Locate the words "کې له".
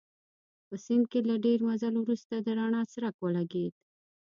1.11-1.35